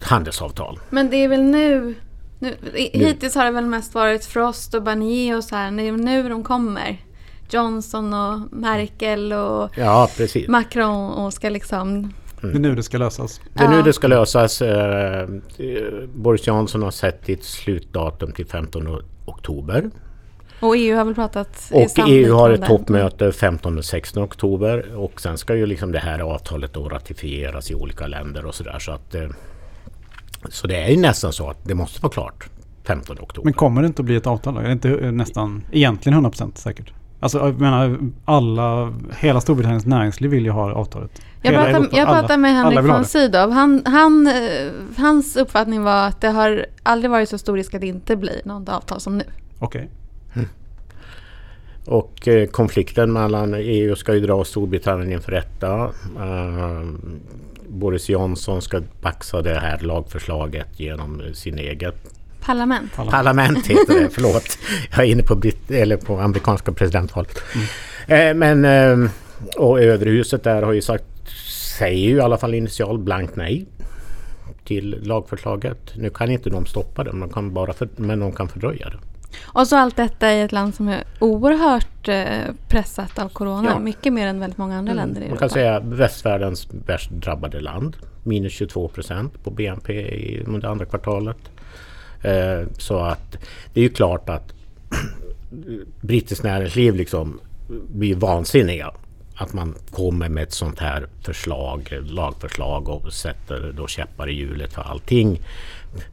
[0.00, 0.78] handelsavtal.
[0.90, 1.94] Men det är väl nu
[2.42, 5.70] nu i- Hittills har det väl mest varit Frost och Barnier och så här.
[5.70, 6.98] Det är nu de kommer.
[7.50, 10.48] Johnson och Merkel och Ja precis.
[10.48, 12.12] Macron och ska liksom...
[12.40, 13.40] Det är nu det ska lösas.
[13.54, 14.62] Det är nu det ska lösas.
[14.62, 15.26] Eh, eh,
[16.14, 19.90] Boris Johnson har sett ett slutdatum till 15 oktober.
[20.60, 24.94] Och EU har väl pratat i Och EU har ett toppmöte 15 och 16 oktober.
[24.96, 28.78] Och sen ska ju liksom det här avtalet då ratifieras i olika länder och sådär.
[28.78, 29.28] Så, att, eh,
[30.50, 32.48] så det är ju nästan så att det måste vara klart
[32.84, 33.44] 15 oktober.
[33.44, 34.60] Men kommer det inte att bli ett avtal då?
[34.60, 36.92] Är det inte eh, nästan egentligen 100% säkert?
[37.20, 41.10] Alltså jag menar alla, hela Storbritanniens näringsliv vill ju ha avtalet.
[41.42, 43.04] Jag Hela pratade, Europa, jag alla- pratade med alla Henrik vill ha von.
[43.04, 43.50] Sydow.
[43.50, 44.32] Han, han, eh,
[44.96, 48.40] hans uppfattning var att det har aldrig varit så stor risk att det inte blir
[48.44, 49.24] något avtal som nu.
[49.58, 49.90] Okej.
[51.86, 55.84] Och eh, konflikten mellan EU ska ju dra Storbritannien inför rätta.
[56.18, 56.82] Eh,
[57.72, 61.94] Boris Johnson ska baxa det här lagförslaget genom sin eget
[62.40, 62.96] Parlament.
[62.96, 64.58] Parlament heter det, förlåt.
[64.90, 67.38] Jag är inne på, britt, eller på amerikanska presidentvalet.
[68.06, 69.10] Eh, men eh,
[69.56, 71.04] och överhuset där har ju sagt,
[71.78, 73.66] säger ju i alla fall initial blankt nej
[74.64, 75.92] till lagförslaget.
[75.96, 78.98] Nu kan inte de stoppa det, de kan, bara för, men de kan fördröja det.
[79.42, 83.70] Och så allt detta i ett land som är oerhört eh, pressat av corona.
[83.70, 83.78] Ja.
[83.78, 85.54] Mycket mer än väldigt många andra länder i Man kan Europa.
[85.54, 87.96] säga västvärldens värst drabbade land.
[88.22, 91.38] Minus 22 procent på BNP i, under andra kvartalet.
[92.22, 93.38] Eh, så att
[93.74, 94.52] det är ju klart att
[96.00, 97.40] brittiskt näringsliv liksom
[97.88, 98.92] blir vansinniga.
[99.34, 104.72] Att man kommer med ett sånt här förslag, lagförslag och sätter då käppar i hjulet
[104.72, 105.40] för allting.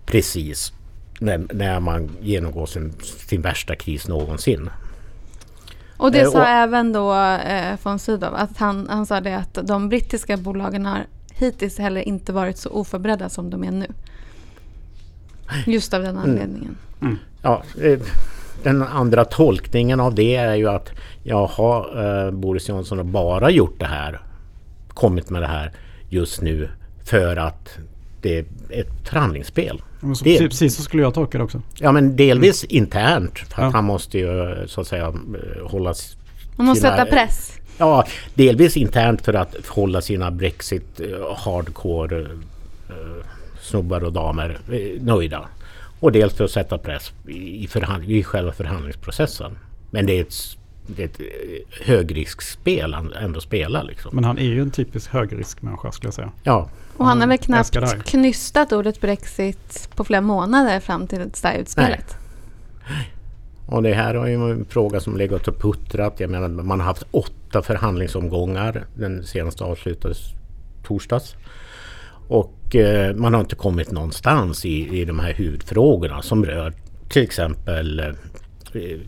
[0.05, 0.73] Precis
[1.19, 4.69] när, när man genomgår sin, sin värsta kris någonsin.
[5.97, 7.13] Och det Eh, sa och- även då
[7.47, 8.33] eh, von Sydow.
[8.35, 12.69] Att han, han sa det att de brittiska bolagen har hittills heller inte varit så
[12.69, 13.87] oförberedda som de är nu.
[15.65, 16.29] Just av den Mm.
[16.29, 16.77] anledningen.
[17.41, 17.99] Ja, eh,
[18.63, 20.91] den andra tolkningen av det är ju att
[21.23, 21.85] jaha,
[22.25, 24.21] eh, Boris Johnson har bara gjort det här,
[24.89, 25.71] kommit med det här
[26.09, 26.69] just nu
[27.03, 27.77] för att
[28.21, 29.81] det är ett förhandlingsspel.
[30.01, 31.61] Så Det- precis, så skulle jag tolka det också.
[31.75, 33.69] Ja men delvis internt för att Ja.
[33.69, 34.27] han måste ju
[34.67, 35.93] så att säga eh, hålla
[36.55, 37.53] Man måste sina- sätta press.
[37.77, 42.21] Ja, delvis internt för att hålla sina Brexit eh, hardcore
[42.89, 43.25] eh,
[43.61, 44.57] snubbar och damer
[45.01, 45.45] nöjda.
[45.99, 49.57] Och dels för att sätta press i, förhand- i själva förhandlingsprocessen.
[49.91, 50.33] Men det är ett,
[50.95, 54.11] det är ett eh, högriskspel han ändå spelar liksom.
[54.15, 56.31] Men han är ju en typisk högriskmänniska skulle jag säga.
[56.43, 57.63] Ja, Och han har väl här.
[57.63, 62.15] knappt knystat ordet Brexit på flera månader fram till det där utspelet.
[63.65, 66.19] och det här är ju en fråga som legat och puttrat.
[66.19, 68.85] Jag menar man har haft åtta förhandlingsomgångar.
[68.95, 70.17] Den senaste avslutades
[70.83, 71.35] torsdags.
[72.27, 76.73] Och eh, man har inte kommit någonstans i, i de här huvudfrågorna som rör
[77.09, 78.05] till exempel eh,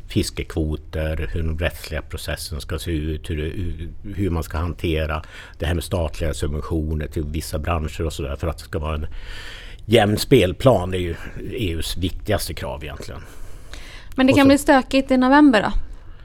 [0.07, 5.23] fiskekvoter, hur den rättsliga processen ska se ut, hur, hur man ska hantera
[5.59, 8.95] det här med statliga subventioner till vissa branscher och sådär för att det ska vara
[8.95, 9.07] en
[9.85, 10.91] jämn spelplan.
[10.91, 11.15] Det är ju
[11.51, 13.21] EUs viktigaste krav egentligen.
[14.15, 15.71] Men det kan så- bli stökigt i november då?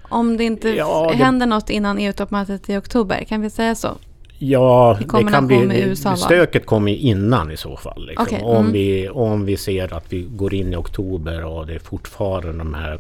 [0.09, 3.97] Om det inte Ja, det- händer något innan EU-toppmötet i oktober, kan vi säga så?
[4.39, 8.07] Ja, det kan bli, USA, stöket kommer innan i så fall.
[8.07, 8.27] Liksom.
[8.27, 8.73] Okej, om, mm.
[8.73, 12.75] vi, om vi ser att vi går in i oktober och det är fortfarande de
[12.75, 12.99] här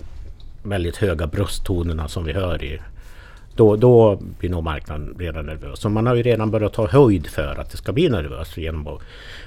[0.69, 2.81] väldigt höga brösttonerna som vi hör i.
[3.57, 5.79] Då, då blir nog marknaden redan nervös.
[5.81, 8.87] Så man har ju redan börjat ta höjd för att det ska bli nervöst genom
[8.87, 9.01] att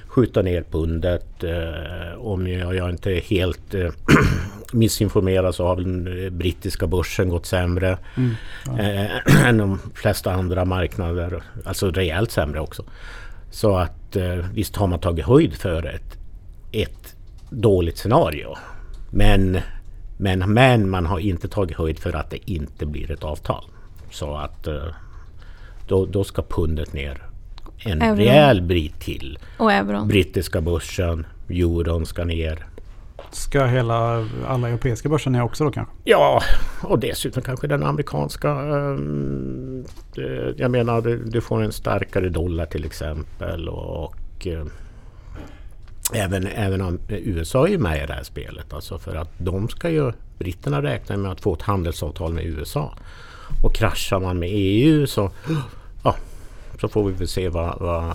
[0.06, 1.44] skjuta ner pundet.
[1.44, 3.90] Eh, om jag, jag inte är helt eh,
[4.72, 8.34] missinformerad så har väl den eh, brittiska börsen gått sämre Mm.
[8.66, 8.78] Ja.
[8.78, 11.42] eh, än de flesta andra marknader.
[11.64, 12.84] Alltså rejält sämre också.
[13.50, 16.18] Så att eh, visst har man tagit höjd för ett,
[16.72, 17.16] ett
[17.50, 18.56] dåligt scenario.
[19.10, 19.58] Men,
[20.20, 23.64] men, men man har inte tagit höjd för att det inte blir ett avtal.
[24.10, 24.84] Så att eh,
[25.88, 27.22] då, då ska pundet ner
[27.78, 28.16] en Euron.
[28.16, 29.38] rejäl bit till.
[29.58, 30.08] Och euron.
[30.08, 32.66] Brittiska börsen, euron ska ner.
[33.30, 35.94] Ska hela, alla europeiska börser ner också då kanske?
[36.04, 36.42] Ja,
[36.82, 38.50] och dessutom kanske den amerikanska.
[38.50, 39.84] ehm,
[40.16, 43.68] eh, jag menar, du, får en starkare dollar till exempel.
[43.68, 44.64] Och, och eh,
[46.12, 48.72] även, även om USA är med i det här spelet.
[48.72, 52.94] Alltså för att de ska ju, britterna räknar med att få ett handelsavtal med USA.
[53.62, 55.30] Och kraschar man med EU så,
[56.04, 56.16] ja,
[56.80, 58.12] så får vi väl se vad, vad,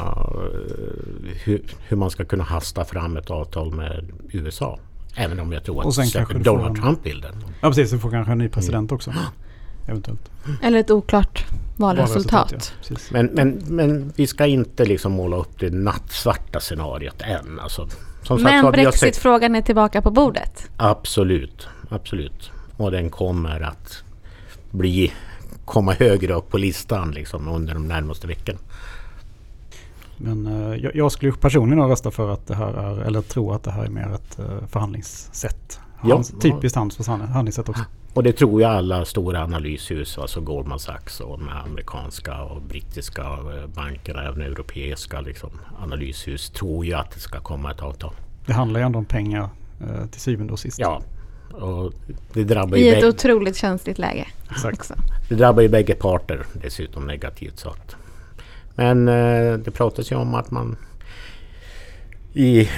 [1.43, 4.79] hur, hur man ska kunna hasta fram ett avtal med USA.
[5.15, 7.31] Även om jag tror att Donald en- Trump vill det.
[7.61, 9.13] Ja precis, vi får kanske en ny president också.
[9.87, 10.31] Eventuellt.
[10.63, 12.51] Eller ett oklart valresultat.
[12.51, 12.59] ja.
[12.87, 13.11] Precis.
[13.11, 17.59] Men, men, men vi ska inte liksom måla upp det nattsvarta scenariot än.
[17.59, 17.87] Alltså,
[18.23, 20.69] som sagt Men sett- Brexit-frågan är tillbaka på bordet.
[20.77, 22.51] Absolut, absolut.
[22.77, 24.03] Och den kommer att
[24.71, 25.13] bli,
[25.65, 28.59] komma högre upp på listan liksom, under de närmaste veckorna.
[30.17, 33.63] Men eh, jag, skulle ju personligen rösta för att det här är, eller tro att
[33.63, 35.79] det här är mer ett eh, förhandlingssätt.
[36.03, 36.23] Ja.
[36.41, 37.83] Typiskt hans förhandlingssätt också.
[38.15, 43.21] Och det tror jag alla stora analyshus, alltså Goldman Sachs och de amerikanska och brittiska
[43.21, 45.49] eh, bankerna, även europeiska liksom,
[45.79, 48.13] analyshus, tror ju att det ska komma ett avtal.
[48.45, 49.49] Det handlar ju ändå om pengar
[49.81, 50.79] eh, till syvende och sist.
[50.79, 51.01] Ja,
[51.51, 51.93] och
[52.33, 54.27] det drabbar ju I ett otroligt känsligt läge.
[54.51, 54.79] Exakt.
[54.79, 54.93] Också.
[55.29, 57.59] Det drabbar ju bägge parter dessutom negativt.
[57.59, 57.95] Så att.
[58.75, 60.77] Men eh, det pratas ju om att man
[62.33, 62.69] i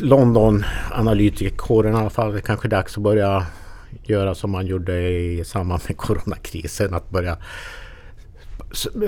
[0.00, 3.46] London, analytikerkåren i alla fall, det kanske är dags att börja
[4.08, 6.94] göra som man gjorde i samband med coronakrisen.
[6.94, 7.36] Att börja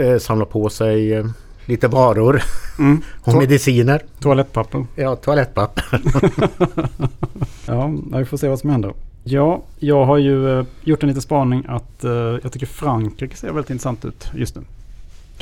[0.00, 1.26] eh, samla på sig eh,
[1.66, 2.42] lite varor
[2.78, 3.02] Mm.
[3.24, 4.02] och To- mediciner.
[4.20, 4.86] Toalettpapper.
[4.94, 6.00] Ja, toalettpapper.
[7.66, 8.92] Ja, vi får se vad som händer.
[9.24, 12.04] Ja, jag har ju eh, gjort en liten spaning att
[12.42, 14.62] jag tycker Frankrike ser väldigt intressant ut just nu.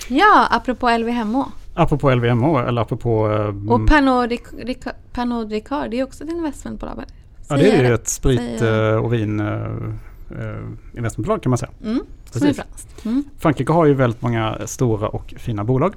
[0.08, 1.44] Ja, apropå LVMH.
[1.74, 3.20] Apropå LVMH eller apropå...
[3.68, 4.32] Och Pernod
[5.12, 7.04] Pernod Ricard, det är också ett investmentbolag.
[7.48, 9.46] Ja, det är ju ett sprit eh, och vin eh,
[10.30, 11.70] eh, investmentbolag kan man säga.
[11.84, 12.00] Mm,
[12.32, 12.62] Precis.
[13.04, 13.24] Mm.
[13.38, 15.94] Frankrike har ju väldigt många stora och fina bolag.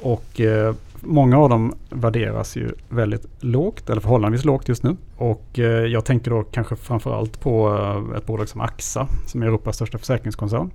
[0.00, 4.96] Och eh, många av dem värderas ju väldigt lågt, eller förhållandevis lågt just nu.
[5.16, 9.46] Och eh, jag tänker då kanske framförallt på eh, ett bolag som AXA, som är
[9.46, 10.70] Europas största försäkringskoncern.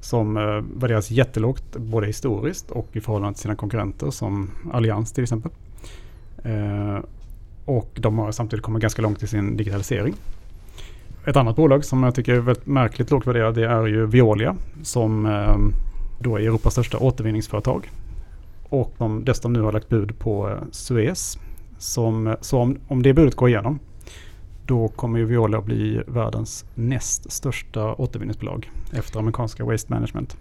[0.00, 0.34] Som
[0.76, 5.50] värderas jättelågt, både historiskt och i förhållande till sina konkurrenter som Allians till exempel.
[7.64, 10.14] Och de har samtidigt kommit ganska långt i sin digitalisering.
[11.26, 14.56] Ett annat bolag som jag tycker är väldigt märkligt lågt värderat det är ju Veolia
[14.82, 15.56] som eh,
[16.18, 17.90] då är Europas största återvinningsföretag.
[18.68, 21.38] Och de dessutom nu har lagt bud på eh, Suez.
[21.78, 23.78] Som, eh, så om, om det budet går igenom
[24.66, 30.36] då kommer ju Veolia att bli världens näst största återvinningsbolag efter amerikanska Waste Management.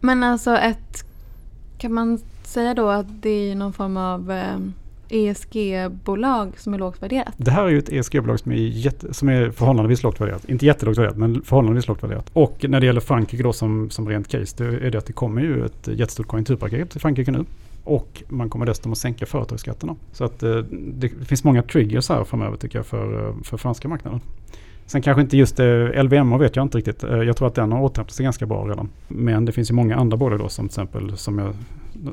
[0.00, 1.04] Men alltså ett,
[1.78, 4.58] kan man säga då att det är någon form av eh,
[5.08, 7.34] ESG-bolag som är lågt värderat?
[7.36, 10.44] Det här är ju ett ESG-bolag som är, jätte, som är förhållandevis lågt värderat.
[10.48, 12.30] Inte jättelågt värderat, men förhållandevis lågt värderat.
[12.32, 15.12] Och när det gäller Frankrike då som, som rent case, det är det att det
[15.12, 17.44] kommer ju ett jättestort konjunkturpaket i Frankrike nu.
[17.84, 19.96] Och man kommer dessutom att sänka företagsskatterna.
[20.12, 23.88] Så att eh, det finns många triggers här framöver tycker jag för, eh, för franska
[23.88, 24.20] marknaden.
[24.86, 27.02] Sen kanske inte just eh, LVM vet jag inte riktigt.
[27.02, 28.88] Jag tror att den har återhämtat sig ganska bra redan.
[29.08, 31.54] Men det finns ju många andra bolag då som till exempel som jag,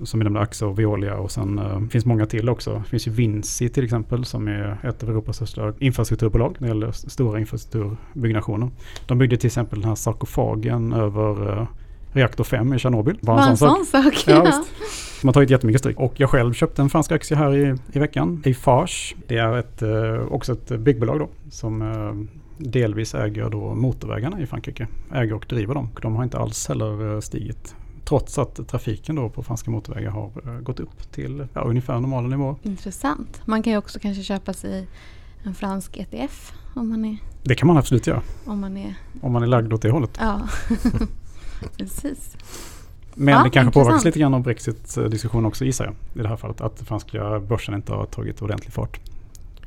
[0.04, 2.74] som jag nämnde Axo och Veolia och sen eh, finns många till också.
[2.84, 6.74] Det finns ju Vinci till exempel som är ett av Europas största infrastrukturbolag när det
[6.74, 8.69] gäller stora infrastrukturbyggnationer.
[9.08, 11.67] De byggde till exempel den här sarkofagen över eh,
[12.13, 13.17] reaktor 5 i Tjernobyl.
[13.22, 13.78] Bara en sak.
[13.78, 14.24] sån sak.
[14.28, 14.72] Ja, visst.
[15.22, 16.00] De har tagit jättemycket stryk.
[16.00, 18.43] Och jag själv köpte en fransk aktie här i, i veckan.
[18.46, 19.15] Eiffage.
[19.28, 21.30] Det är ett, eh, också ett byggbolag då.
[21.50, 22.13] Som eh,
[22.58, 24.88] delvis äger då motorvägarna i Frankrike.
[25.13, 25.89] Äger och driver dem.
[26.02, 30.32] De har inte alls heller eh, stigit Trots att trafiken då på franska motorvägar har
[30.46, 32.56] eh, gått upp till ja, ungefär normala nivåer.
[32.63, 33.42] Intressant.
[33.46, 34.88] Man kan ju också kanske köpa sig
[35.44, 37.18] en fransk ETF om man är...
[37.44, 38.22] Det kan man absolut göra.
[38.46, 38.96] Om man är...
[39.22, 40.18] Om man är lagd åt det hållet.
[40.20, 40.48] Ja,
[41.78, 42.38] precis.
[43.16, 43.74] Men Ja, det kanske intressant.
[43.74, 45.96] påverkas lite grann av Brexit-diskussionen också gissar jag.
[46.20, 46.62] I det här fallet.
[46.62, 49.00] Att franska börsen inte har tagit ordentlig fart.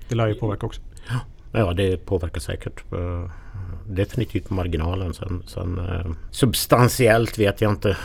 [0.09, 0.81] Det lär ju påverka också.
[1.09, 1.21] Ja,
[1.53, 2.93] det påverkar säkert.
[2.93, 3.31] eh,
[3.89, 5.15] Definitivt på marginalen.
[5.15, 7.97] Sen, sen eh, substantiellt vet jag inte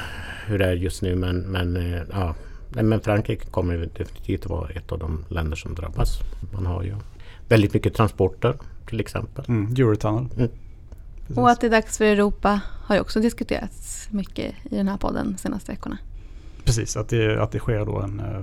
[0.46, 2.36] hur det är just nu men, men, eh, ja.
[2.70, 6.20] Men Frankrike kommer ju definitivt att vara ett av de länder som drabbas.
[6.54, 6.96] Man har ju
[7.50, 8.56] väldigt mycket transporter
[8.88, 9.46] till exempel.
[9.48, 10.28] Mm, Eurotunnel.
[10.38, 10.50] Mm.
[11.36, 14.98] Och att det är dags för Europa har ju också diskuterats mycket i den här
[14.98, 15.98] podden de senaste veckorna.
[16.66, 18.36] Precis, att det, att det sker då en, eh,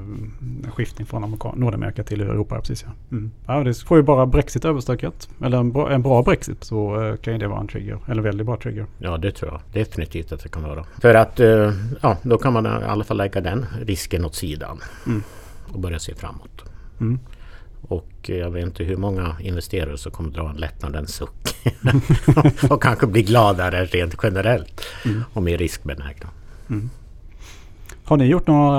[0.64, 2.60] en skiftning från Amerika, Nordamerika till Europa.
[2.60, 2.92] Precis, ja.
[3.16, 3.30] Mm.
[3.46, 5.28] Ja, det får ju bara Brexit överstökat.
[5.44, 7.98] Eller en bra, en bra Brexit så eh, kan ju det vara en trigger.
[8.06, 8.86] Eller väldigt bra trigger.
[8.98, 10.84] Ja det tror jag definitivt att det kan vara.
[11.00, 14.80] För att eh, ja, då kan man i alla fall lägga den risken åt sidan.
[15.06, 15.22] Mm.
[15.72, 16.64] Och börja se framåt.
[17.00, 17.18] Mm.
[17.82, 21.56] Och eh, jag vet inte hur många investerare som kommer dra en lättnadens suck.
[22.70, 24.80] och kanske bli gladare rent generellt.
[25.04, 25.24] Mm.
[25.32, 26.28] Och mer riskbenägna.
[26.70, 26.90] Mm.
[28.08, 28.78] Har ni gjort några...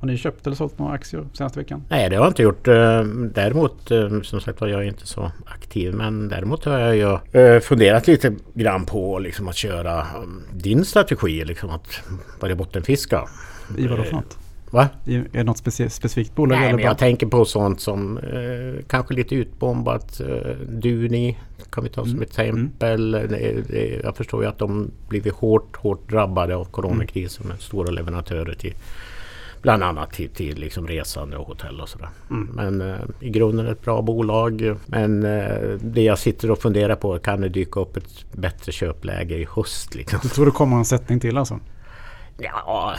[0.00, 1.84] Har ni köpt eller sålt några aktier senaste veckan?
[1.88, 2.68] Nej det har jag inte gjort.
[2.68, 3.02] Eh,
[3.34, 5.94] Däremot eh, som sagt var jag är inte så aktiv.
[5.94, 11.44] Men däremot har jag eh, funderat lite grann på liksom att köra mm, din strategi.
[11.44, 12.02] Liksom att
[12.40, 13.24] börja bottenfiska.
[13.78, 14.38] I vad då för något?
[14.70, 14.88] Va?
[15.04, 16.56] I, är det något speci- specifikt bolag?
[16.58, 20.20] Nej, eller men bara- jag tänker på sånt som eh, kanske lite utbombat.
[20.20, 21.38] Eh, Duni
[21.70, 22.22] kan vi ta som Mm.
[22.22, 23.10] exempel.
[23.12, 28.54] Det, jag förstår ju att de blivit hårt, hårt drabbade av coronakrisen med stora leverantörer
[28.54, 28.74] till
[29.62, 32.08] bland annat till, till liksom resande och hotell och sådär.
[32.30, 32.48] Mm.
[32.54, 34.76] Men eh, i grunden ett bra bolag.
[34.86, 39.34] Men eh, det jag sitter och funderar på kan det dyka upp ett bättre köpläge
[39.38, 40.18] i höst liksom.
[40.22, 41.58] Du tror det kommer en sättning till alltså?
[42.38, 42.94] Ja,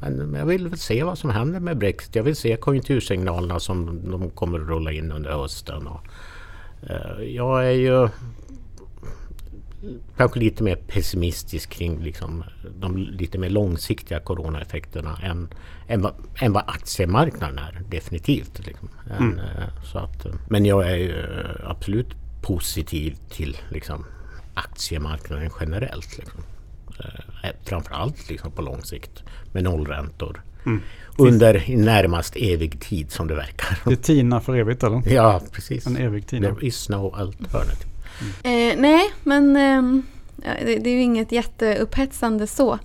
[0.00, 2.14] men jag vill väl se vad som händer med Brexit.
[2.14, 5.86] Jag vill se konjunktursignalerna som de kommer att rulla in under hösten.
[5.86, 6.00] Och,
[6.90, 8.08] eh, jag är ju
[10.16, 12.44] kanske lite mer pessimistisk kring liksom,
[12.78, 15.48] de lite mer långsiktiga coronaeffekterna än,
[15.88, 17.82] än, vad, än vad aktiemarknaden är.
[17.88, 18.66] Definitivt.
[18.66, 18.88] Liksom.
[19.18, 19.38] Mm.
[19.38, 21.24] eh, så att, men jag är ju
[21.64, 24.04] absolut positiv till liksom,
[24.54, 26.18] aktiemarknaden generellt.
[26.18, 26.40] Liksom.
[26.98, 30.42] Eh, framförallt liksom på lång sikt med nollräntor.
[30.66, 30.82] Mm.
[31.18, 33.78] Under närmast evig tid som det verkar.
[33.84, 35.02] Det är TINA för evigt eller?
[35.12, 35.86] Ja, precis.
[35.86, 36.54] En evig TINA.
[36.54, 37.90] There is no alternative.
[38.42, 39.56] Eh, nej, men
[40.44, 42.78] ja, det, det är ju inget jätteupphetsande så.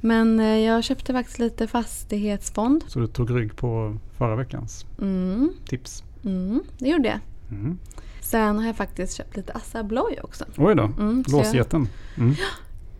[0.00, 2.84] Men eh, jag köpte faktiskt lite fastighetsfond.
[2.88, 6.02] Så du tog rygg på förra veckans Mm, tips?
[6.24, 7.18] mm, det gjorde jag.
[7.50, 7.78] Mm.
[8.20, 10.44] Sen har jag faktiskt köpt lite Assa Abloy också.
[10.56, 11.88] Oj då, Mm, så jag, låsjätten.
[12.16, 12.34] Mm.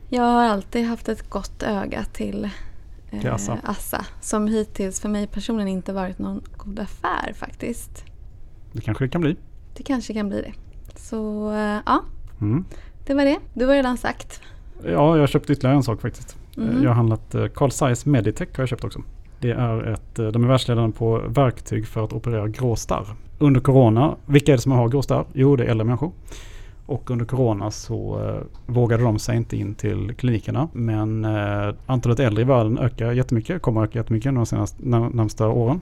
[0.08, 2.50] Jag har alltid haft ett gott öga till,
[3.10, 3.58] eh, Assa.
[3.64, 4.04] Assa.
[4.20, 8.04] Som hittills för mig personligen inte varit någon god affär faktiskt.
[8.72, 9.36] Det kanske det kan bli.
[9.76, 10.52] Det kanske kan bli det.
[11.00, 12.02] Så eh, ja,
[12.40, 12.64] Mm.
[13.06, 13.38] det var det.
[13.54, 14.40] Du har redan sagt.
[14.84, 16.36] Ja, jag har köpt ytterligare en sak faktiskt.
[16.56, 16.82] Mhm.
[16.82, 19.02] Jag har handlat eh, Carl Zeiss Meditech har jag köpt också.
[19.40, 23.06] Det är ett, eh, de är världsledande på verktyg för att operera grå starr.
[23.38, 25.24] Under corona, vilka är det som har grå starr?
[25.32, 26.12] Jo, det är äldre människor.
[26.86, 28.42] Och under corona så eh,
[28.72, 30.68] vågade de sig inte in till klinikerna.
[30.72, 35.48] Men eh, antalet äldre i världen ökar jättemycket, kommer öka jättemycket de senaste, när, närmsta
[35.48, 35.80] åren.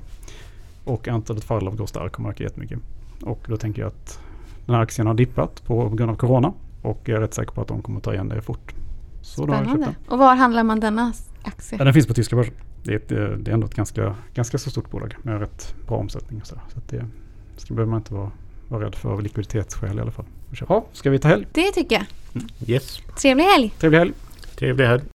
[0.85, 2.79] Och antalet fall av grå starr kommer öka jättemycket.
[3.23, 4.21] Och då tänker jag att
[4.67, 6.53] den här aktien har dippat på grund av corona.
[6.83, 8.75] Och jag är rätt säker på att de kommer att ta igen det fort.
[9.23, 9.95] Så Spännande.
[10.09, 11.13] Och var handlar man denna
[11.43, 11.79] aktie?
[11.79, 12.55] Ja, den finns på tyska börsen.
[12.83, 15.75] Det är, ett, eh, det är ändå ett ganska, ganska så stort bolag med rätt
[15.87, 16.41] bra omsättning.
[16.41, 17.07] Och så så det
[17.57, 18.31] ska behöver man inte vara,
[18.69, 20.27] vara rädd för av likviditetsskäl i alla fall.
[20.61, 21.47] Ja, ska vi ta helg?
[21.53, 22.05] Det tycker jag.
[22.71, 23.73] Yes, Trevlig helg!
[23.79, 24.13] Trevlig helg!
[24.57, 25.03] trevlig helg.